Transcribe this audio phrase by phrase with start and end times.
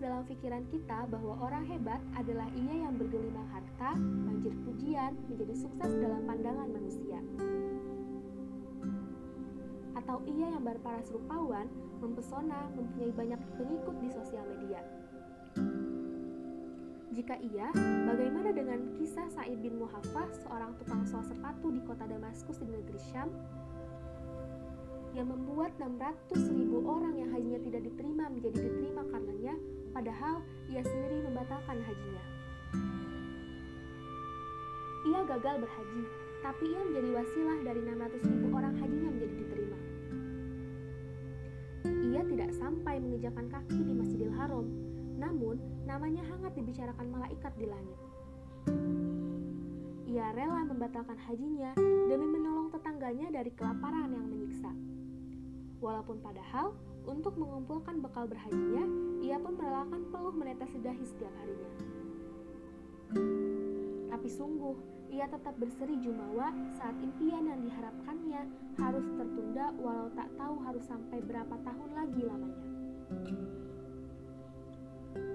[0.00, 6.24] pikiran kita bahwa orang hebat adalah ia yang bergelimang harta, banjir pujian, menjadi sukses dalam
[6.24, 7.18] pandangan manusia.
[9.98, 11.68] Atau ia yang berparas rupawan,
[12.00, 14.80] mempesona, mempunyai banyak pengikut di sosial media.
[17.10, 17.68] Jika iya,
[18.08, 23.02] bagaimana dengan kisah Said bin Muhaffah, seorang tukang sol sepatu di kota Damaskus di negeri
[23.12, 23.28] Syam,
[25.10, 29.54] yang membuat 600 ribu orang yang hajinya tidak diterima menjadi diterima karenanya,
[30.00, 30.40] padahal
[30.72, 32.24] ia sendiri membatalkan hajinya.
[35.12, 36.02] Ia gagal berhaji,
[36.40, 39.78] tapi ia menjadi wasilah dari 600 ribu orang hajinya menjadi diterima.
[41.84, 44.64] Ia tidak sampai mengejakan kaki di Masjidil Haram,
[45.20, 47.98] namun namanya hangat dibicarakan malaikat di langit.
[50.08, 51.76] Ia rela membatalkan hajinya
[52.08, 54.72] demi menolong tetangganya dari kelaparan yang menyiksa.
[55.80, 56.76] Walaupun padahal
[57.08, 58.84] untuk mengumpulkan bekal berhajinya,
[59.24, 61.72] ia pun merelakan peluh menetes dahi setiap harinya.
[64.12, 64.76] Tapi sungguh,
[65.08, 68.42] ia tetap berseri jumawa saat impian yang diharapkannya
[68.76, 72.68] harus tertunda walau tak tahu harus sampai berapa tahun lagi lamanya.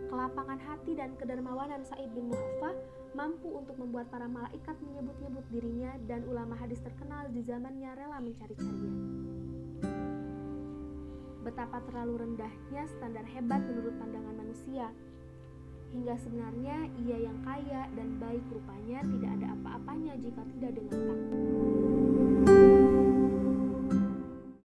[0.05, 2.77] Kelapangan hati dan kedermawanan Said bin Muhaffah
[3.17, 9.34] mampu untuk membuat para malaikat menyebut-nyebut dirinya dan ulama hadis terkenal di zamannya rela mencari-carinya
[11.45, 14.89] betapa terlalu rendahnya standar hebat menurut pandangan manusia.
[15.93, 21.54] Hingga sebenarnya ia yang kaya dan baik rupanya tidak ada apa-apanya jika tidak dengan takwa.